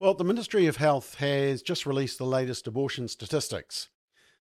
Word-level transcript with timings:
Well, 0.00 0.14
the 0.14 0.24
Ministry 0.24 0.66
of 0.66 0.76
Health 0.76 1.14
has 1.16 1.62
just 1.62 1.86
released 1.86 2.18
the 2.18 2.26
latest 2.26 2.66
abortion 2.66 3.06
statistics. 3.06 3.88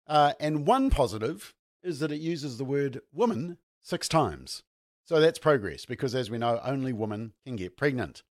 Uh, 0.06 0.32
and 0.40 0.66
one 0.66 0.90
positive 0.90 1.54
is 1.84 2.00
that 2.00 2.10
it 2.10 2.20
uses 2.20 2.58
the 2.58 2.64
word 2.64 3.00
woman 3.12 3.58
six 3.80 4.08
times. 4.08 4.64
So 5.04 5.20
that's 5.20 5.38
progress 5.38 5.84
because, 5.84 6.16
as 6.16 6.30
we 6.30 6.38
know, 6.38 6.60
only 6.64 6.92
women 6.92 7.32
can 7.44 7.54
get 7.54 7.76
pregnant. 7.76 8.24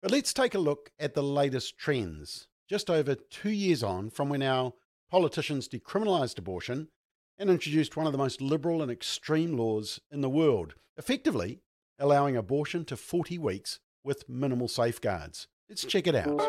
But 0.00 0.12
let's 0.12 0.32
take 0.32 0.54
a 0.54 0.60
look 0.60 0.90
at 0.98 1.14
the 1.14 1.24
latest 1.24 1.76
trends. 1.76 2.46
Just 2.70 2.88
over 2.88 3.16
two 3.16 3.50
years 3.50 3.82
on 3.82 4.10
from 4.10 4.28
when 4.28 4.42
our 4.42 4.74
politicians 5.10 5.68
decriminalised 5.68 6.38
abortion 6.38 6.88
and 7.36 7.50
introduced 7.50 7.96
one 7.96 8.06
of 8.06 8.12
the 8.12 8.18
most 8.18 8.40
liberal 8.40 8.80
and 8.80 8.92
extreme 8.92 9.56
laws 9.56 10.00
in 10.12 10.20
the 10.20 10.30
world, 10.30 10.74
effectively 10.96 11.62
allowing 11.98 12.36
abortion 12.36 12.84
to 12.84 12.96
40 12.96 13.38
weeks 13.38 13.80
with 14.04 14.28
minimal 14.28 14.68
safeguards. 14.68 15.48
Let's 15.74 15.86
check 15.86 16.06
it 16.06 16.14
out. 16.14 16.40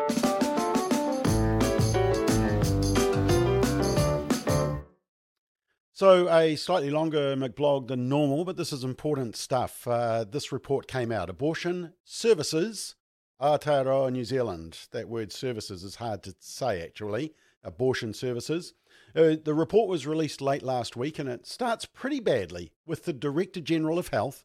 So, 5.94 6.30
a 6.32 6.56
slightly 6.56 6.92
longer 6.92 7.36
McBlog 7.36 7.88
than 7.88 8.08
normal, 8.08 8.46
but 8.46 8.56
this 8.56 8.72
is 8.72 8.84
important 8.84 9.36
stuff. 9.36 9.88
Uh, 9.88 10.26
this 10.26 10.52
report 10.52 10.88
came 10.88 11.12
out 11.12 11.32
Abortion 11.32 11.94
Services 12.04 12.94
Aotearoa 13.42 14.12
New 14.12 14.26
Zealand. 14.26 14.78
That 14.92 15.10
word 15.10 15.32
services 15.32 15.84
is 15.84 15.96
hard 15.96 16.22
to 16.22 16.36
say 16.38 16.84
actually. 16.84 17.34
Abortion 17.64 18.14
Services. 18.14 18.76
Uh, 19.16 19.38
the 19.44 19.56
report 19.56 19.90
was 19.90 20.06
released 20.06 20.40
late 20.40 20.62
last 20.62 20.96
week 20.96 21.18
and 21.18 21.28
it 21.28 21.48
starts 21.48 21.88
pretty 21.88 22.20
badly 22.20 22.74
with 22.86 23.06
the 23.06 23.14
Director 23.14 23.60
General 23.60 23.98
of 23.98 24.10
Health 24.10 24.44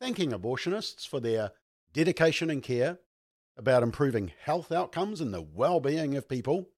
thanking 0.00 0.32
abortionists 0.32 1.06
for 1.06 1.20
their 1.20 1.52
dedication 1.92 2.50
and 2.50 2.64
care 2.64 2.98
about 3.56 3.82
improving 3.82 4.32
health 4.42 4.70
outcomes 4.70 5.20
and 5.20 5.32
the 5.32 5.42
well 5.42 5.80
being 5.80 6.14
of 6.16 6.28
people, 6.28 6.68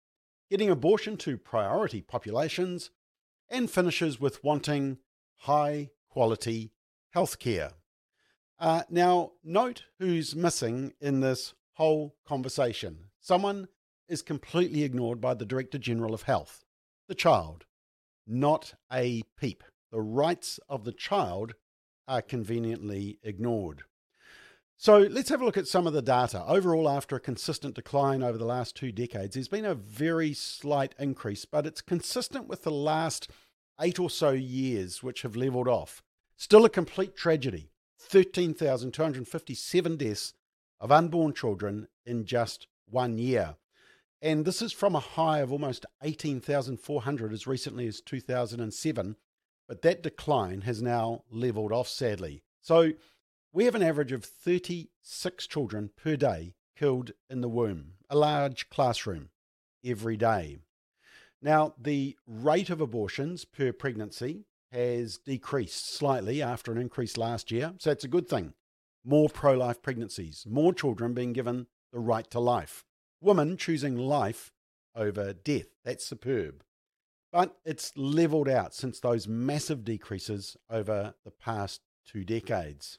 getting 0.51 0.71
abortion 0.71 1.17
to 1.19 1.37
priority 1.37 2.01
populations, 2.01 2.91
and 3.49 3.71
finishes 3.71 4.21
with 4.21 4.43
wanting 4.45 4.99
high 5.39 5.91
quality 6.09 6.73
healthcare. 7.15 7.73
Uh, 8.61 8.83
now, 8.91 9.33
note 9.45 9.85
who's 9.99 10.35
missing 10.35 10.93
in 11.01 11.21
this 11.21 11.55
whole 11.75 12.17
conversation. 12.27 13.05
Someone 13.21 13.69
is 14.09 14.23
completely 14.23 14.83
ignored 14.83 15.21
by 15.21 15.35
the 15.35 15.47
Director 15.47 15.79
General 15.79 16.15
of 16.15 16.23
Health 16.23 16.65
the 17.09 17.15
child, 17.15 17.65
not 18.27 18.75
a 18.93 19.23
peep. 19.39 19.65
The 19.91 20.01
rights 20.01 20.61
of 20.69 20.85
the 20.85 20.93
child 20.93 21.55
are 22.07 22.21
conveniently 22.21 23.19
ignored. 23.23 23.85
So 24.81 24.99
let's 24.99 25.29
have 25.31 25.41
a 25.41 25.45
look 25.45 25.57
at 25.57 25.67
some 25.67 25.89
of 25.89 25.93
the 25.93 26.01
data. 26.01 26.45
Overall, 26.47 26.89
after 26.89 27.17
a 27.17 27.21
consistent 27.21 27.75
decline 27.75 28.23
over 28.23 28.39
the 28.39 28.45
last 28.45 28.77
two 28.77 28.93
decades, 28.93 29.35
there's 29.35 29.49
been 29.49 29.65
a 29.65 29.75
very 29.75 30.33
slight 30.33 30.95
increase, 31.01 31.45
but 31.45 31.67
it's 31.67 31.81
consistent 31.81 32.47
with 32.47 32.63
the 32.63 32.71
last 32.71 33.29
eight 33.81 33.99
or 33.99 34.09
so 34.09 34.31
years, 34.31 35.03
which 35.03 35.23
have 35.23 35.35
levelled 35.35 35.67
off. 35.67 36.01
Still 36.37 36.65
a 36.65 36.71
complete 36.71 37.17
tragedy 37.17 37.71
13,257 37.99 39.97
deaths 39.97 40.35
of 40.79 40.93
unborn 40.93 41.33
children 41.33 41.89
in 42.07 42.25
just 42.25 42.69
one 42.89 43.19
year. 43.19 43.57
And 44.23 44.45
this 44.45 44.63
is 44.63 44.73
from 44.73 44.95
a 44.95 45.01
high 45.01 45.41
of 45.41 45.51
almost 45.51 45.87
18,400 46.05 47.33
as 47.33 47.49
recently 47.49 47.89
as 47.89 48.01
2007. 48.01 49.17
But 49.67 49.83
that 49.83 50.05
decline 50.05 50.61
has 50.61 50.81
now 50.81 51.25
levelled 51.33 51.73
off, 51.73 51.89
sadly. 51.89 52.45
So 52.61 52.93
we 53.53 53.65
have 53.65 53.75
an 53.75 53.83
average 53.83 54.13
of 54.13 54.25
36 54.25 55.47
children 55.47 55.91
per 55.97 56.17
day 56.17 56.55
killed 56.77 57.13
in 57.31 57.41
the 57.41 57.49
womb, 57.49 57.93
a 58.11 58.17
large 58.17 58.69
classroom 58.69 59.31
every 59.85 60.17
day. 60.17 60.59
Now, 61.41 61.75
the 61.79 62.17
rate 62.27 62.71
of 62.71 62.81
abortions 62.81 63.45
per 63.45 63.73
pregnancy 63.73 64.45
has 64.71 65.19
decreased 65.19 65.95
slightly 65.95 66.43
after 66.43 66.73
an 66.73 66.79
increase 66.79 67.17
last 67.17 67.51
year, 67.51 67.73
so 67.79 67.91
it's 67.91 68.05
a 68.05 68.09
good 68.09 68.29
thing. 68.29 68.55
More 69.05 69.29
pro 69.29 69.55
life 69.55 69.81
pregnancies, 69.81 70.45
more 70.49 70.75
children 70.75 71.15
being 71.15 71.33
given 71.33 71.69
the 71.93 72.01
right 72.01 72.31
to 72.33 72.41
life, 72.41 72.85
women 73.21 73.57
choosing 73.57 73.97
life 73.97 74.53
over 74.95 75.33
death. 75.33 75.69
That's 75.85 76.05
superb. 76.05 76.63
But 77.33 77.57
it's 77.65 77.93
levelled 77.97 78.49
out 78.49 78.75
since 78.75 79.01
those 79.01 79.29
massive 79.29 79.85
decreases 79.85 80.57
over 80.69 81.15
the 81.25 81.31
past 81.31 81.81
two 82.07 82.25
decades. 82.25 82.99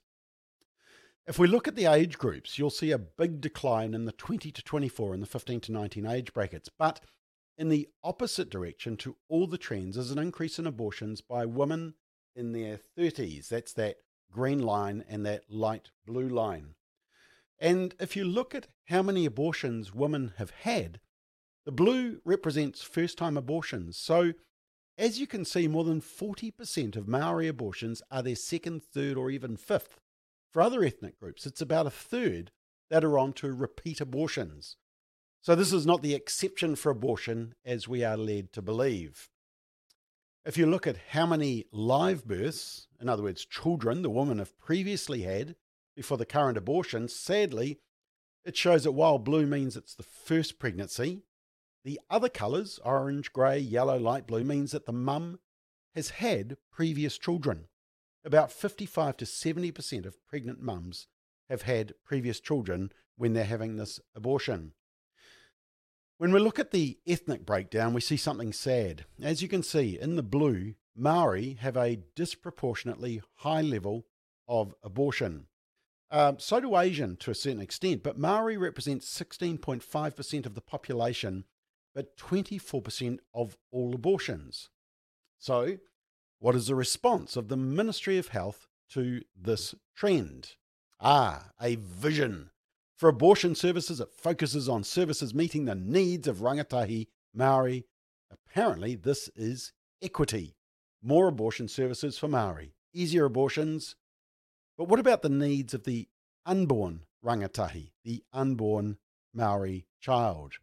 If 1.27 1.37
we 1.37 1.47
look 1.47 1.67
at 1.67 1.75
the 1.75 1.85
age 1.85 2.17
groups, 2.17 2.57
you'll 2.57 2.69
see 2.69 2.91
a 2.91 2.97
big 2.97 3.39
decline 3.39 3.93
in 3.93 4.05
the 4.05 4.11
20 4.11 4.51
to 4.51 4.63
24 4.63 5.13
and 5.13 5.21
the 5.21 5.27
15 5.27 5.59
to 5.61 5.71
19 5.71 6.05
age 6.05 6.33
brackets. 6.33 6.69
But 6.69 7.01
in 7.57 7.69
the 7.69 7.89
opposite 8.03 8.49
direction 8.49 8.97
to 8.97 9.17
all 9.27 9.45
the 9.45 9.57
trends 9.57 9.97
is 9.97 10.11
an 10.11 10.17
increase 10.17 10.57
in 10.57 10.65
abortions 10.65 11.21
by 11.21 11.45
women 11.45 11.93
in 12.35 12.53
their 12.53 12.79
30s. 12.97 13.49
That's 13.49 13.73
that 13.73 13.97
green 14.31 14.59
line 14.59 15.03
and 15.07 15.25
that 15.25 15.43
light 15.49 15.91
blue 16.05 16.29
line. 16.29 16.75
And 17.59 17.93
if 17.99 18.15
you 18.15 18.23
look 18.23 18.55
at 18.55 18.67
how 18.85 19.03
many 19.03 19.25
abortions 19.25 19.93
women 19.93 20.33
have 20.37 20.51
had, 20.51 20.99
the 21.65 21.71
blue 21.71 22.21
represents 22.23 22.81
first 22.81 23.17
time 23.17 23.37
abortions. 23.37 23.97
So, 23.97 24.33
as 24.97 25.19
you 25.19 25.27
can 25.27 25.45
see, 25.45 25.67
more 25.67 25.83
than 25.83 26.01
40% 26.01 26.95
of 26.95 27.07
Maori 27.07 27.47
abortions 27.47 28.01
are 28.09 28.23
their 28.23 28.35
second, 28.35 28.83
third, 28.83 29.17
or 29.17 29.29
even 29.29 29.57
fifth. 29.57 29.99
For 30.51 30.61
other 30.61 30.83
ethnic 30.83 31.19
groups, 31.19 31.45
it's 31.45 31.61
about 31.61 31.87
a 31.87 31.91
third 31.91 32.51
that 32.89 33.03
are 33.03 33.19
on 33.19 33.33
to 33.33 33.53
repeat 33.53 34.01
abortions. 34.01 34.77
So, 35.41 35.55
this 35.55 35.71
is 35.71 35.85
not 35.85 36.01
the 36.01 36.15
exception 36.15 36.75
for 36.75 36.89
abortion 36.89 37.53
as 37.63 37.87
we 37.87 38.03
are 38.03 38.17
led 38.17 38.51
to 38.53 38.61
believe. 38.61 39.29
If 40.45 40.57
you 40.57 40.65
look 40.65 40.87
at 40.87 40.97
how 41.11 41.25
many 41.25 41.65
live 41.71 42.25
births, 42.25 42.87
in 42.99 43.07
other 43.07 43.23
words, 43.23 43.45
children 43.45 44.01
the 44.01 44.09
women 44.09 44.39
have 44.39 44.57
previously 44.57 45.21
had 45.21 45.55
before 45.95 46.17
the 46.17 46.25
current 46.25 46.57
abortion, 46.57 47.07
sadly, 47.07 47.79
it 48.43 48.57
shows 48.57 48.83
that 48.83 48.93
while 48.93 49.19
blue 49.19 49.45
means 49.45 49.77
it's 49.77 49.95
the 49.95 50.03
first 50.03 50.59
pregnancy, 50.59 51.23
the 51.85 51.99
other 52.09 52.29
colours, 52.29 52.79
orange, 52.83 53.31
grey, 53.31 53.59
yellow, 53.59 53.97
light 53.97 54.27
blue, 54.27 54.43
means 54.43 54.71
that 54.71 54.85
the 54.85 54.93
mum 54.93 55.39
has 55.93 56.09
had 56.11 56.57
previous 56.71 57.17
children. 57.17 57.65
About 58.25 58.51
55 58.51 59.17
to 59.17 59.25
70% 59.25 60.05
of 60.05 60.25
pregnant 60.27 60.61
mums 60.61 61.07
have 61.49 61.63
had 61.63 61.93
previous 62.03 62.39
children 62.39 62.91
when 63.17 63.33
they're 63.33 63.43
having 63.43 63.75
this 63.75 63.99
abortion. 64.15 64.73
When 66.17 66.33
we 66.33 66.39
look 66.39 66.59
at 66.59 66.71
the 66.71 66.99
ethnic 67.07 67.45
breakdown, 67.45 67.93
we 67.93 68.01
see 68.01 68.17
something 68.17 68.51
sad. 68.51 69.05
As 69.21 69.41
you 69.41 69.47
can 69.47 69.63
see 69.63 69.97
in 69.99 70.17
the 70.17 70.23
blue, 70.23 70.75
Maori 70.95 71.53
have 71.61 71.77
a 71.77 71.99
disproportionately 72.15 73.21
high 73.35 73.61
level 73.61 74.05
of 74.47 74.75
abortion. 74.83 75.47
Um, 76.11 76.39
so 76.39 76.59
do 76.59 76.75
Asian 76.75 77.15
to 77.17 77.31
a 77.31 77.35
certain 77.35 77.61
extent, 77.61 78.03
but 78.03 78.17
Maori 78.17 78.57
represents 78.57 79.07
16.5% 79.17 80.45
of 80.45 80.55
the 80.55 80.61
population, 80.61 81.45
but 81.95 82.17
24% 82.17 83.19
of 83.33 83.55
all 83.71 83.93
abortions. 83.93 84.69
So, 85.37 85.77
what 86.39 86.55
is 86.55 86.67
the 86.67 86.75
response 86.75 87.35
of 87.35 87.49
the 87.49 87.57
Ministry 87.57 88.17
of 88.17 88.29
Health 88.29 88.67
to 88.91 89.21
this 89.39 89.75
trend? 89.95 90.55
Ah, 91.01 91.51
a 91.61 91.75
vision. 91.75 92.51
For 92.95 93.09
abortion 93.09 93.55
services, 93.55 93.99
it 93.99 94.11
focuses 94.11 94.67
on 94.67 94.83
services 94.83 95.33
meeting 95.33 95.65
the 95.65 95.75
needs 95.75 96.27
of 96.27 96.37
rangatahi 96.37 97.07
Maori. 97.33 97.85
Apparently, 98.31 98.95
this 98.95 99.29
is 99.35 99.73
equity. 100.01 100.55
More 101.01 101.27
abortion 101.27 101.67
services 101.67 102.17
for 102.17 102.27
Maori, 102.27 102.73
easier 102.93 103.25
abortions. 103.25 103.95
But 104.77 104.87
what 104.89 104.99
about 104.99 105.21
the 105.21 105.29
needs 105.29 105.73
of 105.73 105.83
the 105.83 106.07
unborn 106.45 107.03
rangatahi, 107.23 107.91
the 108.03 108.23
unborn 108.33 108.97
Maori 109.33 109.85
child? 109.99 110.53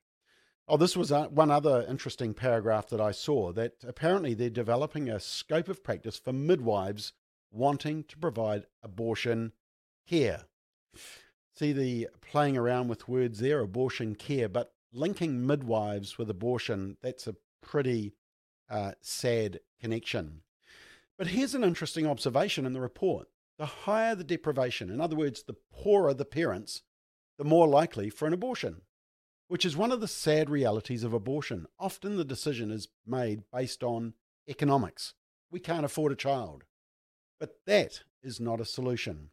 Oh, 0.68 0.76
this 0.76 0.96
was 0.96 1.12
uh, 1.12 1.28
one 1.28 1.52
other 1.52 1.86
interesting 1.88 2.34
paragraph 2.34 2.88
that 2.88 3.00
I 3.00 3.12
saw 3.12 3.52
that 3.52 3.84
apparently 3.86 4.34
they're 4.34 4.50
developing 4.50 5.08
a 5.08 5.20
scope 5.20 5.68
of 5.68 5.84
practice 5.84 6.18
for 6.18 6.32
midwives 6.32 7.12
wanting 7.52 8.02
to 8.04 8.18
provide 8.18 8.66
abortion 8.82 9.52
care. 10.08 10.42
See 11.54 11.72
the 11.72 12.08
playing 12.20 12.56
around 12.56 12.88
with 12.88 13.08
words 13.08 13.38
there, 13.38 13.60
abortion 13.60 14.16
care, 14.16 14.48
but 14.48 14.72
linking 14.92 15.46
midwives 15.46 16.18
with 16.18 16.28
abortion, 16.30 16.96
that's 17.00 17.28
a 17.28 17.36
pretty 17.62 18.14
uh, 18.68 18.92
sad 19.00 19.60
connection. 19.80 20.42
But 21.16 21.28
here's 21.28 21.54
an 21.54 21.62
interesting 21.62 22.08
observation 22.08 22.66
in 22.66 22.72
the 22.72 22.80
report. 22.80 23.28
The 23.58 23.66
higher 23.66 24.16
the 24.16 24.24
deprivation, 24.24 24.90
in 24.90 25.00
other 25.00 25.16
words, 25.16 25.44
the 25.44 25.56
poorer 25.72 26.12
the 26.12 26.24
parents, 26.24 26.82
the 27.38 27.44
more 27.44 27.68
likely 27.68 28.10
for 28.10 28.26
an 28.26 28.34
abortion 28.34 28.82
which 29.48 29.64
is 29.64 29.76
one 29.76 29.92
of 29.92 30.00
the 30.00 30.08
sad 30.08 30.50
realities 30.50 31.04
of 31.04 31.12
abortion. 31.12 31.66
Often 31.78 32.16
the 32.16 32.24
decision 32.24 32.70
is 32.70 32.88
made 33.06 33.42
based 33.52 33.82
on 33.82 34.14
economics. 34.48 35.14
We 35.50 35.60
can't 35.60 35.84
afford 35.84 36.12
a 36.12 36.16
child. 36.16 36.64
But 37.38 37.60
that 37.66 38.00
is 38.22 38.40
not 38.40 38.60
a 38.60 38.64
solution. 38.64 39.30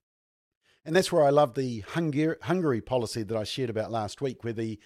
And 0.86 0.96
that's 0.96 1.12
where 1.12 1.24
I 1.24 1.30
love 1.30 1.56
the 1.56 1.82
Hungary 1.82 2.82
policy 2.82 3.24
that 3.24 3.38
I 3.38 3.44
shared 3.44 3.70
about 3.70 3.92
last 3.92 4.22
week, 4.22 4.44
where 4.44 4.54
the 4.54 4.80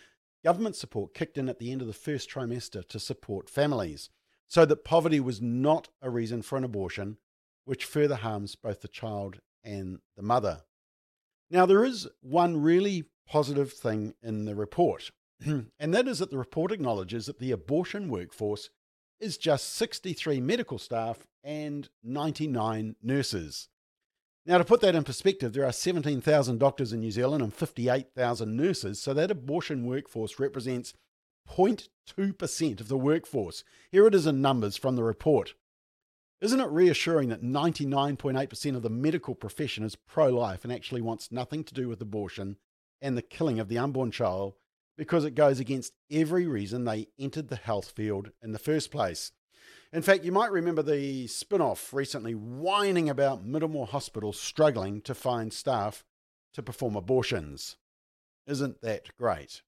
government 0.43 0.75
support 0.75 1.13
kicked 1.13 1.37
in 1.37 1.49
at 1.49 1.59
the 1.59 1.71
end 1.71 1.81
of 1.81 1.87
the 1.87 1.93
first 1.93 2.29
trimester 2.29 2.87
to 2.87 2.99
support 2.99 3.49
families, 3.49 4.09
so 4.47 4.65
that 4.65 4.85
poverty 4.85 5.19
was 5.19 5.41
not 5.41 5.89
a 6.01 6.09
reason 6.09 6.41
for 6.41 6.57
an 6.57 6.63
abortion, 6.63 7.17
which 7.65 7.83
further 7.83 8.15
harms 8.15 8.55
both 8.55 8.81
the 8.81 8.87
child 8.87 9.39
and 9.63 9.99
the 10.15 10.21
mother. 10.21 10.61
Now, 11.49 11.65
there 11.65 11.83
is 11.83 12.07
one 12.21 12.61
really 12.61 13.05
positive 13.27 13.73
thing 13.73 14.13
in 14.21 14.45
the 14.45 14.55
report, 14.55 15.11
and 15.45 15.93
that 15.93 16.07
is 16.07 16.19
that 16.19 16.31
the 16.31 16.37
report 16.37 16.71
acknowledges 16.71 17.25
that 17.25 17.39
the 17.39 17.51
abortion 17.51 18.09
workforce 18.09 18.69
is 19.19 19.37
just 19.37 19.73
63 19.73 20.39
medical 20.41 20.77
staff 20.77 21.25
and 21.43 21.89
99 22.03 22.95
nurses. 23.01 23.69
Now, 24.45 24.57
to 24.57 24.63
put 24.63 24.79
that 24.81 24.95
in 24.95 25.03
perspective, 25.03 25.53
there 25.53 25.65
are 25.65 25.73
17,000 25.73 26.57
doctors 26.57 26.93
in 26.93 27.01
New 27.01 27.11
Zealand 27.11 27.43
and 27.43 27.53
58,000 27.53 28.55
nurses, 28.55 29.01
so 29.01 29.13
that 29.13 29.31
abortion 29.31 29.85
workforce 29.85 30.39
represents 30.39 30.93
0.2% 31.49 32.79
of 32.79 32.87
the 32.87 32.97
workforce. 32.97 33.63
Here 33.91 34.07
it 34.07 34.15
is 34.15 34.25
in 34.25 34.41
numbers 34.41 34.77
from 34.77 34.95
the 34.95 35.03
report. 35.03 35.53
Isn't 36.39 36.61
it 36.61 36.69
reassuring 36.69 37.29
that 37.29 37.41
99.8% 37.41 38.75
of 38.75 38.83
the 38.83 38.89
medical 38.89 39.35
profession 39.35 39.83
is 39.83 39.95
pro 39.95 40.29
life 40.29 40.63
and 40.63 40.71
actually 40.71 41.01
wants 41.01 41.31
nothing 41.31 41.63
to 41.63 41.73
do 41.73 41.89
with 41.89 42.01
abortion 42.01 42.57
and 43.01 43.17
the 43.17 43.21
killing 43.21 43.59
of 43.59 43.67
the 43.67 43.77
unborn 43.77 44.11
child 44.11 44.53
because 44.97 45.25
it 45.25 45.35
goes 45.35 45.59
against 45.59 45.93
every 46.11 46.47
reason 46.47 46.83
they 46.83 47.07
entered 47.19 47.49
the 47.49 47.55
health 47.55 47.91
field 47.91 48.31
in 48.41 48.51
the 48.51 48.59
first 48.59 48.91
place? 48.91 49.31
In 49.93 50.01
fact, 50.01 50.25
you 50.25 50.31
might 50.31 50.51
remember 50.51 50.81
the 50.81 51.27
Spinoff 51.27 51.93
recently 51.93 52.33
whining 52.33 53.09
about 53.09 53.45
Middlemore 53.45 53.87
Hospital 53.87 54.33
struggling 54.33 55.01
to 55.01 55.15
find 55.15 55.53
staff 55.53 56.03
to 56.53 56.61
perform 56.61 56.95
abortions. 56.95 57.77
Isn't 58.45 58.81
that 58.81 59.15
great? 59.17 59.61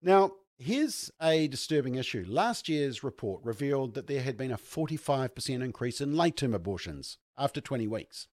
Now, 0.00 0.32
Here's 0.64 1.10
a 1.20 1.48
disturbing 1.48 1.96
issue. 1.96 2.24
Last 2.28 2.68
year's 2.68 3.02
report 3.02 3.42
revealed 3.42 3.94
that 3.94 4.06
there 4.06 4.22
had 4.22 4.36
been 4.36 4.52
a 4.52 4.56
45% 4.56 5.60
increase 5.60 6.00
in 6.00 6.16
late 6.16 6.36
term 6.36 6.54
abortions 6.54 7.18
after 7.36 7.60
20 7.60 7.88
weeks. 7.88 8.28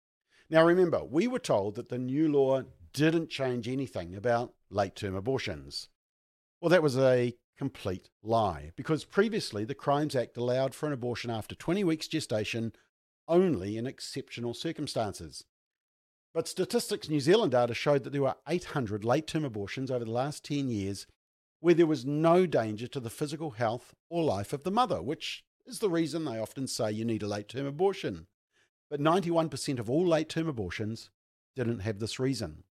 Now, 0.50 0.62
remember, 0.62 1.02
we 1.02 1.26
were 1.26 1.38
told 1.38 1.76
that 1.76 1.88
the 1.88 1.96
new 1.96 2.30
law 2.30 2.64
didn't 2.92 3.30
change 3.30 3.66
anything 3.66 4.14
about 4.14 4.52
late 4.68 4.94
term 4.94 5.14
abortions. 5.14 5.88
Well, 6.60 6.70
that 6.70 6.82
was 6.82 6.98
a 6.98 7.34
complete 7.56 8.10
lie 8.22 8.72
because 8.76 9.04
previously 9.04 9.64
the 9.64 9.74
Crimes 9.74 10.16
Act 10.16 10.36
allowed 10.36 10.74
for 10.74 10.86
an 10.86 10.92
abortion 10.92 11.30
after 11.30 11.54
20 11.54 11.84
weeks 11.84 12.08
gestation 12.08 12.72
only 13.28 13.76
in 13.76 13.86
exceptional 13.86 14.54
circumstances. 14.54 15.44
But 16.34 16.48
Statistics 16.48 17.08
New 17.08 17.20
Zealand 17.20 17.52
data 17.52 17.74
showed 17.74 18.04
that 18.04 18.10
there 18.12 18.22
were 18.22 18.36
800 18.48 19.04
late 19.04 19.26
term 19.26 19.44
abortions 19.44 19.90
over 19.90 20.04
the 20.04 20.10
last 20.10 20.44
10 20.44 20.68
years 20.68 21.06
where 21.60 21.74
there 21.74 21.86
was 21.86 22.04
no 22.04 22.46
danger 22.46 22.86
to 22.88 23.00
the 23.00 23.10
physical 23.10 23.52
health 23.52 23.94
or 24.08 24.22
life 24.22 24.52
of 24.52 24.62
the 24.62 24.70
mother, 24.70 25.02
which 25.02 25.44
is 25.66 25.80
the 25.80 25.90
reason 25.90 26.24
they 26.24 26.38
often 26.38 26.66
say 26.66 26.90
you 26.90 27.04
need 27.04 27.22
a 27.22 27.28
late 27.28 27.48
term 27.48 27.66
abortion. 27.66 28.26
But 28.90 29.00
91% 29.00 29.78
of 29.78 29.90
all 29.90 30.06
late 30.06 30.28
term 30.28 30.48
abortions 30.48 31.10
didn't 31.56 31.80
have 31.80 31.98
this 31.98 32.18
reason. 32.18 32.64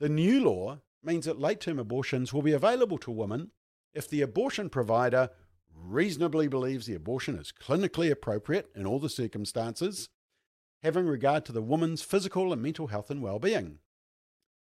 The 0.00 0.08
new 0.08 0.44
law 0.44 0.78
means 1.02 1.26
that 1.26 1.40
late 1.40 1.60
term 1.60 1.78
abortions 1.78 2.32
will 2.32 2.42
be 2.42 2.52
available 2.52 2.98
to 2.98 3.10
women 3.10 3.50
if 3.94 4.08
the 4.08 4.22
abortion 4.22 4.68
provider 4.68 5.30
reasonably 5.74 6.48
believes 6.48 6.86
the 6.86 6.94
abortion 6.94 7.36
is 7.36 7.52
clinically 7.52 8.10
appropriate 8.10 8.70
in 8.74 8.86
all 8.86 8.98
the 8.98 9.08
circumstances, 9.08 10.08
having 10.82 11.06
regard 11.06 11.44
to 11.44 11.52
the 11.52 11.62
woman's 11.62 12.02
physical 12.02 12.52
and 12.52 12.62
mental 12.62 12.88
health 12.88 13.10
and 13.10 13.22
well 13.22 13.38
being. 13.38 13.78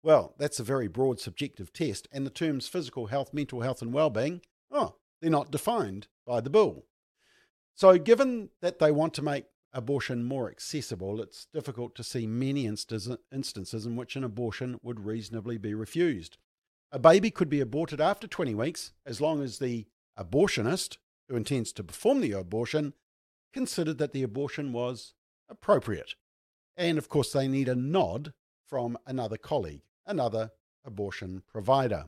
Well, 0.03 0.35
that's 0.39 0.61
a 0.61 0.65
very 0.65 0.89
broad 0.89 1.19
subjective 1.19 1.73
test, 1.73 2.07
and 2.13 2.25
the 2.25 2.31
terms 2.31 2.69
physical 2.69 3.07
health, 3.07 3.35
mental 3.35 3.63
health, 3.63 3.83
and 3.83 3.93
well-being, 3.93 4.43
oh, 4.71 4.95
they're 5.21 5.31
not 5.31 5.51
defined 5.51 6.07
by 6.25 6.41
the 6.41 6.51
bill. 6.51 6.85
So, 7.75 7.99
given 7.99 8.51
that 8.61 8.79
they 8.79 8.93
want 8.93 9.15
to 9.15 9.23
make 9.23 9.45
abortion 9.73 10.25
more 10.25 10.51
accessible, 10.51 11.21
it's 11.21 11.47
difficult 11.53 11.95
to 11.95 12.05
see 12.05 12.27
many 12.27 12.67
instances 12.67 13.87
in 13.87 13.97
which 13.97 14.17
an 14.17 14.25
abortion 14.25 14.79
would 14.83 15.05
reasonably 15.05 15.59
be 15.59 15.75
refused. 15.75 16.39
A 16.91 16.99
baby 16.99 17.31
could 17.31 17.49
be 17.49 17.61
aborted 17.61 18.01
after 18.01 18.27
20 18.27 18.55
weeks 18.55 18.93
as 19.05 19.21
long 19.21 19.43
as 19.43 19.59
the 19.59 19.87
abortionist, 20.19 20.97
who 21.29 21.37
intends 21.37 21.73
to 21.75 21.85
perform 21.85 22.21
the 22.21 22.33
abortion, 22.33 22.95
considered 23.53 23.99
that 23.99 24.13
the 24.13 24.23
abortion 24.23 24.73
was 24.73 25.15
appropriate. 25.49 26.15
And 26.77 26.97
of 26.97 27.09
course, 27.09 27.33
they 27.33 27.49
need 27.49 27.69
a 27.69 27.75
nod 27.75 28.33
from 28.67 28.99
another 29.07 29.37
colleague 29.37 29.83
another 30.09 30.51
abortion 30.85 31.43
provider. 31.47 32.07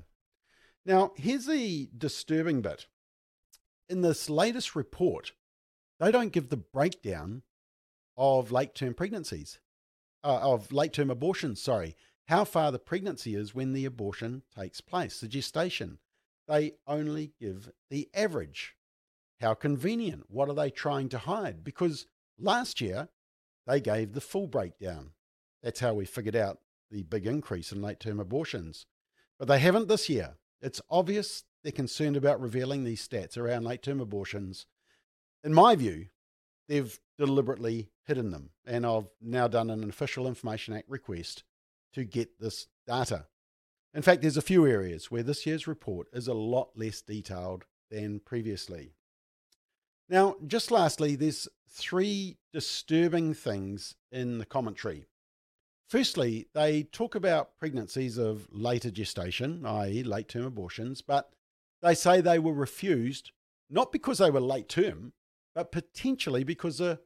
Now, 0.86 1.12
here's 1.16 1.46
the 1.46 1.90
disturbing 1.96 2.62
bit. 2.62 2.86
In 3.88 4.00
this 4.00 4.30
latest 4.30 4.74
report, 4.74 5.32
they 5.98 6.10
don't 6.10 6.32
give 6.32 6.48
the 6.48 6.56
breakdown 6.56 7.42
of 8.20 8.52
late 8.52 8.74
term 8.74 8.92
pregnancies, 8.92 9.58
uh, 10.22 10.38
of 10.42 10.70
late 10.70 10.92
term 10.92 11.10
abortions, 11.10 11.60
sorry, 11.60 11.96
how 12.28 12.44
far 12.44 12.70
the 12.70 12.78
pregnancy 12.78 13.34
is 13.34 13.54
when 13.54 13.72
the 13.72 13.86
abortion 13.86 14.42
takes 14.56 14.82
place, 14.82 15.18
the 15.18 15.26
gestation. 15.26 15.98
They 16.46 16.74
only 16.86 17.32
give 17.40 17.70
the 17.88 18.08
average. 18.14 18.76
How 19.40 19.54
convenient. 19.54 20.24
What 20.28 20.50
are 20.50 20.54
they 20.54 20.70
trying 20.70 21.08
to 21.08 21.18
hide? 21.18 21.64
Because 21.64 22.06
last 22.38 22.80
year, 22.80 23.08
they 23.66 23.80
gave 23.80 24.12
the 24.12 24.20
full 24.20 24.46
breakdown. 24.46 25.12
That's 25.62 25.80
how 25.80 25.94
we 25.94 26.04
figured 26.04 26.36
out 26.36 26.58
the 26.90 27.04
big 27.04 27.26
increase 27.26 27.72
in 27.72 27.80
late 27.80 28.00
term 28.00 28.20
abortions. 28.20 28.84
But 29.38 29.48
they 29.48 29.60
haven't 29.60 29.88
this 29.88 30.10
year. 30.10 30.34
It's 30.60 30.82
obvious 30.90 31.44
they're 31.62 31.72
concerned 31.72 32.16
about 32.18 32.40
revealing 32.40 32.84
these 32.84 33.06
stats 33.06 33.38
around 33.38 33.64
late 33.64 33.82
term 33.82 33.98
abortions. 33.98 34.66
In 35.42 35.54
my 35.54 35.74
view, 35.74 36.08
they've 36.70 37.00
deliberately 37.18 37.90
hidden 38.06 38.30
them, 38.30 38.50
and 38.64 38.86
I've 38.86 39.08
now 39.20 39.48
done 39.48 39.70
an 39.70 39.88
Official 39.88 40.28
Information 40.28 40.72
Act 40.72 40.88
request 40.88 41.42
to 41.92 42.04
get 42.04 42.38
this 42.38 42.68
data. 42.86 43.26
In 43.92 44.02
fact, 44.02 44.22
there's 44.22 44.36
a 44.36 44.42
few 44.42 44.66
areas 44.66 45.10
where 45.10 45.24
this 45.24 45.44
year's 45.44 45.66
report 45.66 46.06
is 46.12 46.28
a 46.28 46.34
lot 46.34 46.70
less 46.76 47.02
detailed 47.02 47.64
than 47.90 48.20
previously. 48.20 48.92
Now, 50.08 50.36
just 50.46 50.70
lastly, 50.70 51.16
there's 51.16 51.48
three 51.68 52.36
disturbing 52.52 53.34
things 53.34 53.96
in 54.12 54.38
the 54.38 54.46
commentary. 54.46 55.06
Firstly, 55.88 56.46
they 56.54 56.84
talk 56.84 57.16
about 57.16 57.58
pregnancies 57.58 58.16
of 58.16 58.46
later 58.52 58.92
gestation, 58.92 59.66
i.e., 59.66 60.04
late 60.04 60.28
term 60.28 60.46
abortions, 60.46 61.02
but 61.02 61.32
they 61.82 61.96
say 61.96 62.20
they 62.20 62.38
were 62.38 62.54
refused 62.54 63.32
not 63.68 63.90
because 63.92 64.18
they 64.18 64.30
were 64.30 64.40
late 64.40 64.68
term, 64.68 65.12
but 65.54 65.72
potentially 65.72 66.44
because 66.44 66.78
the 66.78 67.00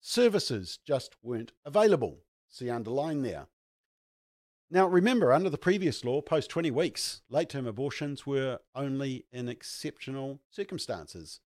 services 0.00 0.78
just 0.86 1.16
weren't 1.22 1.52
available. 1.64 2.20
See 2.48 2.70
underline 2.70 3.22
there. 3.22 3.46
Now, 4.70 4.86
remember, 4.86 5.32
under 5.32 5.50
the 5.50 5.58
previous 5.58 6.04
law, 6.04 6.20
post 6.20 6.48
20 6.50 6.70
weeks, 6.70 7.22
late 7.28 7.48
term 7.48 7.66
abortions 7.66 8.24
were 8.24 8.60
only 8.74 9.26
in 9.32 9.48
exceptional 9.48 10.40
circumstances. 10.48 11.40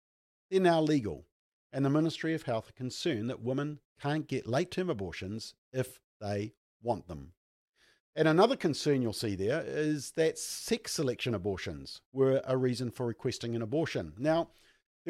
They're 0.50 0.60
now 0.60 0.80
legal, 0.80 1.26
and 1.70 1.84
the 1.84 1.90
Ministry 1.90 2.34
of 2.34 2.44
Health 2.44 2.70
are 2.70 2.72
concerned 2.72 3.28
that 3.28 3.42
women 3.42 3.80
can't 4.00 4.26
get 4.26 4.46
late 4.46 4.70
term 4.70 4.88
abortions 4.88 5.54
if 5.72 6.00
they 6.20 6.54
want 6.82 7.08
them. 7.08 7.32
And 8.16 8.26
another 8.26 8.56
concern 8.56 9.02
you'll 9.02 9.12
see 9.12 9.34
there 9.34 9.62
is 9.66 10.12
that 10.12 10.38
sex 10.38 10.92
selection 10.92 11.34
abortions 11.34 12.00
were 12.12 12.40
a 12.44 12.56
reason 12.56 12.90
for 12.90 13.06
requesting 13.06 13.54
an 13.54 13.62
abortion. 13.62 14.14
Now, 14.18 14.48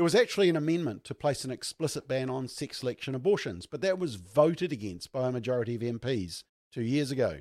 there 0.00 0.04
was 0.04 0.14
actually 0.14 0.48
an 0.48 0.56
amendment 0.56 1.04
to 1.04 1.14
place 1.14 1.44
an 1.44 1.50
explicit 1.50 2.08
ban 2.08 2.30
on 2.30 2.48
sex 2.48 2.78
selection 2.78 3.14
abortions, 3.14 3.66
but 3.66 3.82
that 3.82 3.98
was 3.98 4.14
voted 4.14 4.72
against 4.72 5.12
by 5.12 5.28
a 5.28 5.30
majority 5.30 5.74
of 5.74 5.82
MPs 5.82 6.42
two 6.72 6.80
years 6.80 7.10
ago. 7.10 7.40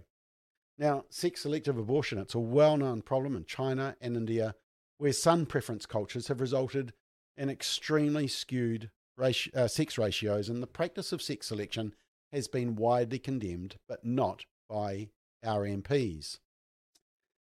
Now, 0.78 1.06
sex 1.10 1.44
selective 1.44 1.78
abortion, 1.78 2.18
it's 2.18 2.36
a 2.36 2.40
well 2.40 2.76
known 2.76 3.02
problem 3.02 3.38
in 3.38 3.46
China 3.46 3.96
and 4.02 4.18
India, 4.18 4.56
where 4.98 5.14
son 5.14 5.46
preference 5.46 5.86
cultures 5.86 6.28
have 6.28 6.42
resulted 6.42 6.92
in 7.38 7.50
extremely 7.50 8.28
skewed 8.28 8.92
ratio, 9.16 9.54
uh, 9.56 9.70
sex 9.70 9.98
ratios, 9.98 10.50
and 10.50 10.62
the 10.62 10.68
practice 10.68 11.14
of 11.14 11.22
sex 11.22 11.48
selection 11.48 11.94
has 12.34 12.50
been 12.50 12.76
widely 12.76 13.20
condemned, 13.20 13.78
but 13.88 14.04
not 14.04 14.44
by 14.70 15.08
our 15.46 15.66
MPs. 15.66 16.40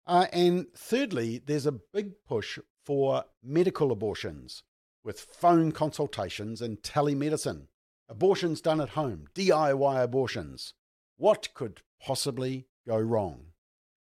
Uh, 0.08 0.26
and 0.34 0.74
thirdly, 0.76 1.38
there's 1.38 1.68
a 1.68 1.80
big 1.94 2.14
push 2.28 2.58
for 2.84 3.26
medical 3.44 3.92
abortions 3.92 4.64
with 5.04 5.20
phone 5.20 5.72
consultations 5.72 6.62
and 6.62 6.82
telemedicine, 6.82 7.68
abortions 8.08 8.62
done 8.62 8.82
at 8.82 8.90
home, 8.90 9.28
DIY 9.36 10.04
abortions. 10.04 10.74
What 11.18 11.54
could 11.54 11.82
possibly 12.02 12.68
go 12.88 12.98
wrong? 12.98 13.48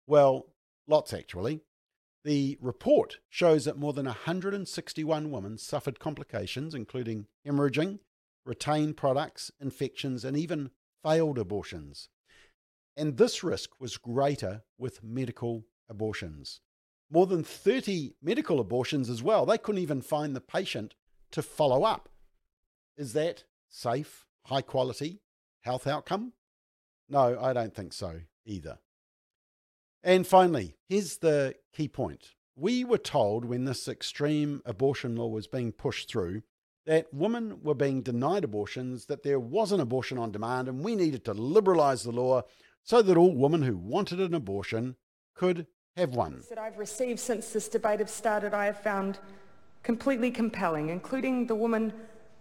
Well, 0.06 0.46
lots 0.86 1.12
actually. 1.12 1.60
The 2.24 2.58
report 2.60 3.18
shows 3.28 3.64
that 3.64 3.78
more 3.78 3.92
than 3.92 4.06
161 4.06 5.30
women 5.30 5.56
suffered 5.56 6.00
complications, 6.00 6.74
including 6.74 7.26
hemorrhaging, 7.46 8.00
retained 8.44 8.96
products, 8.96 9.50
infections, 9.60 10.24
and 10.24 10.36
even 10.36 10.70
failed 11.04 11.38
abortions. 11.38 12.08
And 12.96 13.16
this 13.16 13.44
risk 13.44 13.70
was 13.78 13.96
greater 13.96 14.64
with 14.76 15.04
medical 15.04 15.66
abortions. 15.88 16.60
More 17.10 17.26
than 17.26 17.42
30 17.42 18.14
medical 18.22 18.60
abortions 18.60 19.08
as 19.08 19.22
well. 19.22 19.46
They 19.46 19.58
couldn't 19.58 19.82
even 19.82 20.02
find 20.02 20.34
the 20.34 20.40
patient 20.40 20.94
to 21.32 21.42
follow 21.42 21.84
up. 21.84 22.08
Is 22.96 23.12
that 23.12 23.44
safe, 23.68 24.26
high 24.46 24.62
quality 24.62 25.20
health 25.62 25.86
outcome? 25.86 26.32
No, 27.08 27.38
I 27.40 27.52
don't 27.52 27.74
think 27.74 27.92
so 27.92 28.20
either. 28.44 28.78
And 30.02 30.26
finally, 30.26 30.76
here's 30.88 31.18
the 31.18 31.54
key 31.72 31.88
point. 31.88 32.34
We 32.56 32.84
were 32.84 32.98
told 32.98 33.44
when 33.44 33.64
this 33.64 33.88
extreme 33.88 34.62
abortion 34.64 35.16
law 35.16 35.28
was 35.28 35.46
being 35.46 35.72
pushed 35.72 36.10
through 36.10 36.42
that 36.86 37.12
women 37.12 37.62
were 37.62 37.74
being 37.74 38.00
denied 38.00 38.44
abortions, 38.44 39.06
that 39.06 39.22
there 39.22 39.38
was 39.38 39.72
an 39.72 39.80
abortion 39.80 40.16
on 40.16 40.32
demand, 40.32 40.68
and 40.68 40.82
we 40.82 40.96
needed 40.96 41.22
to 41.22 41.34
liberalise 41.34 42.02
the 42.02 42.10
law 42.10 42.42
so 42.82 43.02
that 43.02 43.16
all 43.16 43.34
women 43.34 43.60
who 43.60 43.76
wanted 43.76 44.18
an 44.18 44.32
abortion 44.32 44.96
could 45.34 45.66
have 45.98 46.14
one. 46.14 46.42
That 46.48 46.58
I've 46.58 46.78
received 46.78 47.20
since 47.20 47.50
this 47.50 47.68
debate 47.68 48.00
have 48.00 48.10
started, 48.10 48.54
I 48.54 48.66
have 48.66 48.80
found 48.80 49.18
completely 49.82 50.30
compelling, 50.30 50.88
including 50.88 51.46
the 51.46 51.54
woman 51.54 51.92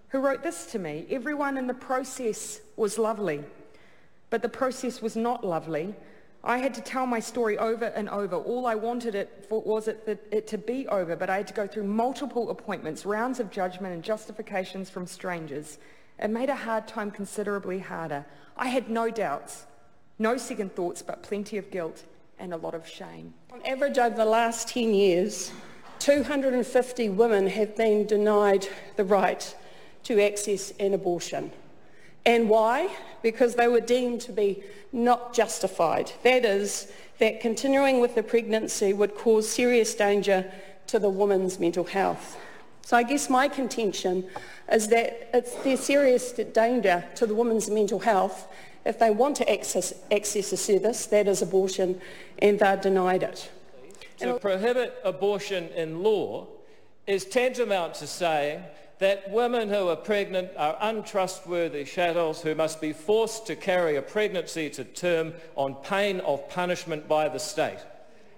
who 0.10 0.20
wrote 0.20 0.44
this 0.44 0.66
to 0.68 0.80
me. 0.80 1.06
Everyone 1.10 1.58
in 1.58 1.68
the 1.68 1.74
process 1.74 2.62
was 2.76 2.98
lovely, 2.98 3.44
but 4.30 4.42
the 4.42 4.50
process 4.50 5.02
was 5.02 5.16
not 5.16 5.46
lovely. 5.46 5.96
I 6.44 6.60
had 6.60 6.74
to 6.76 6.82
tell 6.82 7.06
my 7.06 7.20
story 7.20 7.58
over 7.58 7.86
and 7.86 8.08
over. 8.10 8.38
All 8.38 8.66
I 8.66 8.76
wanted 8.76 9.16
it 9.16 9.46
for 9.50 9.62
was 9.62 9.88
it, 9.88 10.26
it 10.32 10.48
to 10.48 10.58
be 10.58 10.88
over, 10.88 11.16
but 11.16 11.30
I 11.30 11.38
had 11.38 11.48
to 11.48 11.54
go 11.54 11.68
through 11.68 11.84
multiple 11.84 12.50
appointments, 12.50 13.06
rounds 13.06 13.40
of 13.40 13.52
judgment 13.52 13.94
and 13.94 14.04
justifications 14.04 14.90
from 14.90 15.08
strangers. 15.08 15.78
It 16.20 16.30
made 16.30 16.50
a 16.50 16.56
hard 16.56 16.88
time 16.88 17.12
considerably 17.12 17.80
harder. 17.80 18.26
I 18.56 18.68
had 18.68 18.90
no 18.90 19.10
doubts, 19.10 19.66
no 20.20 20.38
second 20.38 20.76
thoughts, 20.76 21.02
but 21.02 21.22
plenty 21.22 21.58
of 21.58 21.70
guilt 21.70 22.04
and 22.40 22.54
a 22.54 22.58
lot 22.58 22.74
of 22.74 22.88
shame. 22.88 23.34
On 23.52 23.66
average, 23.66 23.98
over 23.98 24.16
the 24.16 24.26
last 24.26 24.68
10 24.70 24.94
years, 24.94 25.52
250 26.00 27.10
women 27.10 27.48
have 27.48 27.76
been 27.76 28.06
denied 28.06 28.68
the 28.96 29.04
right 29.04 29.56
to 30.04 30.22
access 30.22 30.72
an 30.80 30.94
abortion. 30.94 31.52
And 32.26 32.50
why? 32.50 32.90
Because 33.22 33.56
they 33.56 33.68
were 33.68 33.82
deemed 33.82 34.22
to 34.22 34.32
be 34.32 34.64
not 34.92 35.34
justified. 35.34 36.12
That 36.24 36.46
is, 36.46 36.92
that 37.20 37.40
continuing 37.40 38.00
with 38.00 38.16
the 38.16 38.24
pregnancy 38.24 38.94
would 38.94 39.16
cause 39.16 39.50
serious 39.50 39.96
danger 39.96 40.52
to 40.88 41.00
the 41.00 41.10
woman's 41.10 41.60
mental 41.60 41.84
health. 41.84 42.38
So 42.88 42.96
I 42.96 43.04
guess 43.04 43.30
my 43.30 43.50
contention 43.50 44.24
is 44.72 44.88
that 44.88 45.30
it's 45.34 45.54
there's 45.56 45.82
serious 45.82 46.32
danger 46.32 47.04
to 47.16 47.26
the 47.26 47.36
woman's 47.36 47.70
mental 47.70 48.00
health 48.00 48.48
if 48.86 48.98
they 48.98 49.10
want 49.10 49.36
to 49.36 49.52
access, 49.52 49.94
access 50.10 50.54
a 50.54 50.56
service, 50.56 51.06
that 51.08 51.28
is 51.28 51.42
abortion, 51.42 52.00
and 52.40 52.58
they're 52.58 52.78
denied 52.78 53.24
it. 53.24 53.52
To 54.20 54.40
prohibit 54.40 55.02
abortion 55.04 55.68
in 55.76 56.02
law 56.02 56.48
is 57.08 57.26
tantamount 57.26 57.96
to 57.96 58.08
saying 58.08 58.64
that 59.00 59.30
women 59.32 59.68
who 59.68 59.90
are 59.90 59.98
pregnant 59.98 60.52
are 60.56 60.78
untrustworthy 60.80 61.84
chattels 61.84 62.42
who 62.42 62.56
must 62.56 62.80
be 62.80 62.94
forced 62.94 63.48
to 63.48 63.58
carry 63.58 63.98
a 63.98 64.02
pregnancy 64.02 64.70
to 64.70 64.86
term 64.86 65.34
on 65.58 65.76
pain 65.76 66.22
of 66.22 66.50
punishment 66.50 67.06
by 67.10 67.28
the 67.28 67.38
state. 67.38 67.80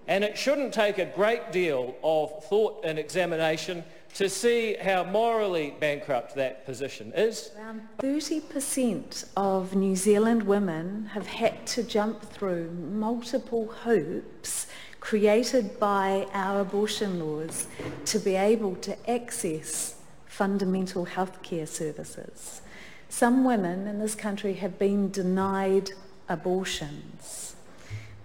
And 0.08 0.24
it 0.24 0.36
shouldn't 0.36 0.74
take 0.74 0.98
a 0.98 1.06
great 1.06 1.52
deal 1.52 1.94
of 2.02 2.44
thought 2.46 2.84
and 2.84 2.98
examination 2.98 3.84
to 4.14 4.28
see 4.28 4.74
how 4.74 5.04
morally 5.04 5.74
bankrupt 5.78 6.34
that 6.34 6.66
position 6.66 7.12
is. 7.14 7.50
Around 7.56 7.82
30% 7.98 9.24
of 9.36 9.74
New 9.74 9.96
Zealand 9.96 10.42
women 10.42 11.06
have 11.12 11.26
had 11.26 11.66
to 11.68 11.82
jump 11.82 12.22
through 12.22 12.70
multiple 12.70 13.66
hoops 13.66 14.66
created 15.00 15.80
by 15.80 16.26
our 16.32 16.60
abortion 16.60 17.20
laws 17.20 17.66
to 18.04 18.18
be 18.18 18.36
able 18.36 18.76
to 18.76 19.10
access 19.10 19.96
fundamental 20.26 21.06
healthcare 21.06 21.66
services. 21.66 22.60
Some 23.08 23.44
women 23.44 23.86
in 23.86 23.98
this 23.98 24.14
country 24.14 24.54
have 24.54 24.78
been 24.78 25.10
denied 25.10 25.90
abortions 26.28 27.56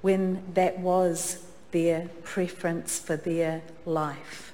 when 0.01 0.43
that 0.53 0.79
was 0.79 1.43
their 1.71 2.09
preference 2.23 2.99
for 2.99 3.15
their 3.15 3.61
life. 3.85 4.53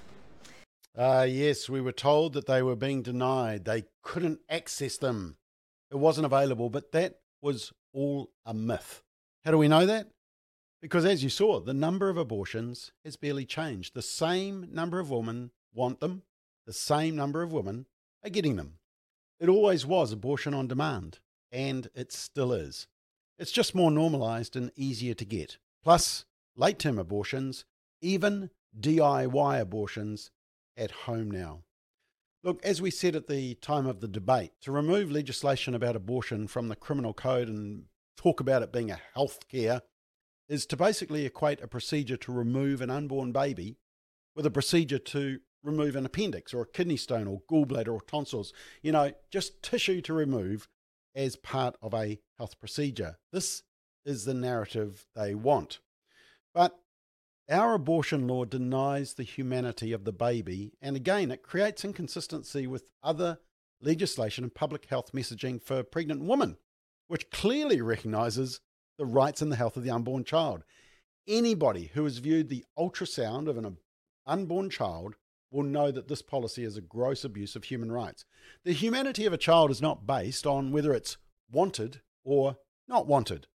Uh, 0.98 1.26
yes, 1.30 1.70
we 1.70 1.80
were 1.80 1.92
told 1.92 2.34
that 2.34 2.48
they 2.48 2.62
were 2.62 2.76
being 2.76 3.02
denied. 3.02 3.66
They 3.66 3.86
couldn't 4.04 4.42
access 4.50 4.98
them. 4.98 5.38
It 5.90 5.96
wasn't 5.96 6.26
available, 6.26 6.70
but 6.70 6.92
that 6.92 7.20
was 7.42 7.72
all 7.94 8.32
a 8.46 8.54
myth. 8.54 9.02
How 9.46 9.52
do 9.52 9.58
we 9.58 9.68
know 9.68 9.86
that? 9.86 10.10
Because 10.82 11.06
as 11.06 11.24
you 11.24 11.30
saw, 11.30 11.60
the 11.60 11.74
number 11.74 12.10
of 12.10 12.18
abortions 12.18 12.92
has 13.06 13.16
barely 13.16 13.46
changed. 13.46 13.94
The 13.94 14.02
same 14.02 14.68
number 14.72 15.00
of 15.00 15.12
women 15.12 15.52
want 15.74 16.00
them, 16.00 16.24
the 16.66 16.74
same 16.74 17.16
number 17.16 17.42
of 17.42 17.54
women 17.54 17.86
are 18.24 18.30
getting 18.30 18.56
them. 18.56 18.80
It 19.40 19.50
always 19.50 19.86
was 19.86 20.12
abortion 20.12 20.54
on 20.54 20.68
demand, 20.68 21.20
and 21.52 21.90
it 21.96 22.12
still 22.12 22.52
is. 22.52 22.88
It's 23.40 23.52
just 23.52 23.74
more 23.74 23.92
normalised 23.92 24.56
and 24.56 24.72
easier 24.76 25.14
to 25.16 25.26
get. 25.26 25.58
Plus, 25.84 26.26
late 26.56 26.80
term 26.80 27.00
abortions, 27.00 27.66
even 28.02 28.50
DIY 28.80 29.60
abortions 29.60 30.32
at 30.82 30.92
home 30.92 31.30
now. 31.30 31.64
Look, 32.44 32.66
as 32.66 32.82
we 32.82 32.90
said 32.90 33.16
at 33.16 33.28
the 33.28 33.54
time 33.56 33.86
of 33.86 34.02
the 34.02 34.08
debate, 34.08 34.52
to 34.62 34.72
remove 34.72 35.12
legislation 35.12 35.76
about 35.76 35.96
abortion 35.96 36.48
from 36.48 36.70
the 36.70 36.76
criminal 36.76 37.14
code 37.14 37.48
and 37.48 37.84
talk 38.18 38.40
about 38.40 38.64
it 38.64 38.74
being 38.74 38.90
a 38.90 39.00
health 39.14 39.48
care 39.48 39.84
is 40.50 40.66
to 40.66 40.76
basically 40.76 41.26
equate 41.26 41.62
a 41.62 41.68
procedure 41.68 42.18
to 42.18 42.32
remove 42.32 42.82
an 42.82 42.90
unborn 42.90 43.32
baby 43.32 43.78
with 44.36 44.46
a 44.46 44.52
procedure 44.52 44.98
to 44.98 45.40
remove 45.64 45.96
an 45.96 46.06
appendix 46.06 46.54
or 46.54 46.62
a 46.62 46.68
kidney 46.68 46.98
stone 46.98 47.28
or 47.28 47.42
gallbladder 47.50 47.94
or 47.94 48.02
tonsils. 48.02 48.52
You 48.82 48.92
know, 48.92 49.12
just 49.30 49.62
tissue 49.62 50.02
to 50.02 50.14
remove 50.14 50.68
as 51.14 51.36
part 51.36 51.76
of 51.82 51.94
a 51.94 52.20
health 52.38 52.60
procedure. 52.60 53.18
This 53.32 53.62
is 54.04 54.26
the 54.26 54.34
narrative 54.34 55.06
they 55.16 55.36
want. 55.36 55.80
But 56.54 56.78
our 57.52 57.74
abortion 57.74 58.28
law 58.28 58.46
denies 58.46 59.14
the 59.14 59.24
humanity 59.24 59.92
of 59.92 60.06
the 60.06 60.14
baby, 60.14 60.74
and 60.82 60.96
again, 60.96 61.32
it 61.32 61.44
creates 61.44 61.84
inconsistency 61.84 62.66
with 62.66 62.86
other 63.04 63.40
legislation 63.82 64.44
and 64.44 64.56
public 64.56 64.86
health 64.86 65.12
messaging 65.12 65.62
for 65.62 65.84
pregnant 65.84 66.24
women, 66.24 66.58
which 67.08 67.30
clearly 67.30 67.82
recognises 67.82 68.62
the 68.98 69.06
rights 69.06 69.42
and 69.42 69.52
the 69.52 69.58
health 69.58 69.76
of 69.76 69.84
the 69.84 69.90
unborn 69.90 70.24
child. 70.24 70.64
Anybody 71.28 71.92
who 71.94 72.04
has 72.06 72.20
viewed 72.20 72.50
the 72.50 72.66
ultrasound 72.78 73.48
of 73.48 73.58
an 73.58 73.78
unborn 74.26 74.70
child 74.70 75.16
will 75.52 75.64
know 75.64 75.92
that 75.92 76.08
this 76.08 76.22
policy 76.22 76.64
is 76.64 76.78
a 76.78 76.82
gross 76.82 77.26
abuse 77.26 77.56
of 77.56 77.66
human 77.66 77.92
rights. 77.92 78.26
The 78.64 78.72
humanity 78.72 79.26
of 79.26 79.34
a 79.34 79.38
child 79.38 79.70
is 79.70 79.82
not 79.82 80.08
based 80.08 80.48
on 80.48 80.72
whether 80.72 80.94
it's 80.94 81.18
wanted 81.52 82.02
or 82.24 82.58
not 82.88 83.08
wanted. 83.08 83.48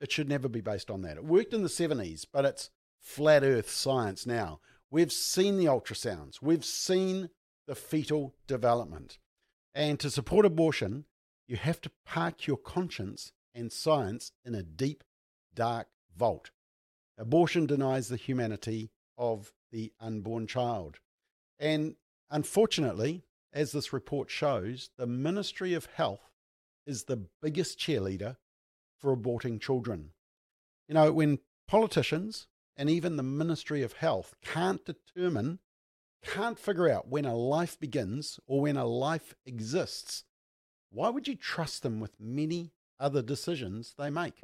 It 0.00 0.12
should 0.12 0.28
never 0.28 0.48
be 0.48 0.60
based 0.60 0.90
on 0.90 1.02
that. 1.02 1.16
It 1.16 1.24
worked 1.24 1.54
in 1.54 1.62
the 1.62 1.68
70s, 1.68 2.26
but 2.30 2.44
it's 2.44 2.70
flat 3.00 3.42
earth 3.42 3.70
science 3.70 4.26
now. 4.26 4.60
We've 4.90 5.12
seen 5.12 5.58
the 5.58 5.66
ultrasounds, 5.66 6.40
we've 6.40 6.64
seen 6.64 7.30
the 7.66 7.74
fetal 7.74 8.34
development. 8.46 9.18
And 9.74 10.00
to 10.00 10.10
support 10.10 10.46
abortion, 10.46 11.04
you 11.46 11.56
have 11.56 11.80
to 11.82 11.90
park 12.04 12.46
your 12.46 12.56
conscience 12.56 13.32
and 13.54 13.70
science 13.72 14.32
in 14.44 14.54
a 14.54 14.62
deep, 14.62 15.04
dark 15.54 15.88
vault. 16.16 16.50
Abortion 17.18 17.66
denies 17.66 18.08
the 18.08 18.16
humanity 18.16 18.90
of 19.16 19.52
the 19.70 19.92
unborn 20.00 20.46
child. 20.46 20.98
And 21.58 21.96
unfortunately, 22.30 23.24
as 23.52 23.72
this 23.72 23.92
report 23.92 24.30
shows, 24.30 24.90
the 24.96 25.06
Ministry 25.06 25.74
of 25.74 25.86
Health 25.86 26.30
is 26.86 27.04
the 27.04 27.26
biggest 27.42 27.78
cheerleader 27.78 28.36
for 28.98 29.16
aborting 29.16 29.60
children. 29.60 30.10
You 30.86 30.94
know, 30.94 31.12
when 31.12 31.40
politicians 31.66 32.46
and 32.78 32.88
even 32.88 33.16
the 33.16 33.22
Ministry 33.24 33.82
of 33.82 33.94
Health 33.94 34.36
can't 34.42 34.80
determine, 34.84 35.58
can't 36.24 36.58
figure 36.58 36.88
out 36.88 37.08
when 37.08 37.24
a 37.24 37.36
life 37.36 37.78
begins 37.78 38.38
or 38.46 38.62
when 38.62 38.76
a 38.76 38.86
life 38.86 39.34
exists, 39.44 40.24
why 40.90 41.10
would 41.10 41.26
you 41.26 41.34
trust 41.34 41.82
them 41.82 41.98
with 41.98 42.12
many 42.20 42.72
other 43.00 43.20
decisions 43.20 43.94
they 43.98 44.10
make? 44.10 44.34